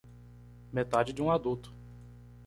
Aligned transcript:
Metade 0.73 1.13
de 1.13 1.21
um 1.21 1.29
adulto 1.29 1.71